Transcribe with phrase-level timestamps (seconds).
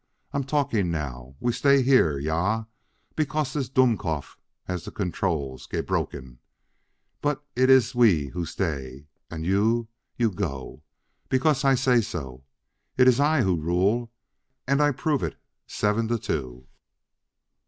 [0.33, 1.35] I am talking now!
[1.39, 2.65] We stay here ja
[3.15, 6.39] because this Dummkopf has the controls gebrochen!
[7.21, 9.89] But it iss we who stay; und you?
[10.17, 10.81] You go,
[11.29, 12.43] because I say so.
[12.97, 14.11] It iss I who rule,
[14.67, 15.35] und I prove it
[15.67, 16.65] seven to two!"